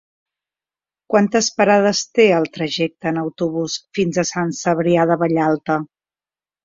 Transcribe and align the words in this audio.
Quantes 1.13 1.49
parades 1.59 2.01
té 2.19 2.25
el 2.39 2.49
trajecte 2.57 3.11
en 3.11 3.21
autobús 3.25 3.77
fins 3.99 4.21
a 4.25 4.29
Sant 4.33 4.55
Cebrià 4.65 5.07
de 5.13 5.19
Vallalta? 5.25 5.79